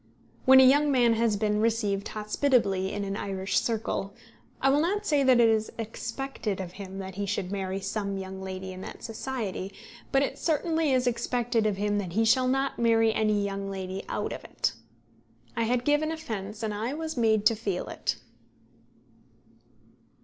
When 0.45 0.59
a 0.59 0.63
young 0.65 0.91
man 0.91 1.13
has 1.13 1.37
been 1.37 1.61
received 1.61 2.07
hospitably 2.07 2.91
in 2.91 3.03
an 3.03 3.15
Irish 3.15 3.59
circle, 3.59 4.15
I 4.59 4.71
will 4.71 4.79
not 4.79 5.05
say 5.05 5.21
that 5.21 5.39
it 5.39 5.47
is 5.47 5.71
expected 5.77 6.59
of 6.59 6.71
him 6.71 6.97
that 6.97 7.13
he 7.13 7.27
should 7.27 7.51
marry 7.51 7.79
some 7.79 8.17
young 8.17 8.41
lady 8.41 8.71
in 8.73 8.81
that 8.81 9.03
society; 9.03 9.71
but 10.11 10.23
it 10.23 10.39
certainly 10.39 10.91
is 10.91 11.05
expected 11.05 11.67
of 11.67 11.77
him 11.77 11.99
that 11.99 12.13
he 12.13 12.25
shall 12.25 12.47
not 12.47 12.79
marry 12.79 13.13
any 13.13 13.45
young 13.45 13.69
lady 13.69 14.01
out 14.09 14.33
of 14.33 14.43
it. 14.43 14.73
I 15.55 15.65
had 15.65 15.85
given 15.85 16.11
offence, 16.11 16.63
and 16.63 16.73
I 16.73 16.95
was 16.95 17.15
made 17.15 17.45
to 17.45 17.55
feel 17.55 17.87
it. 17.87 18.15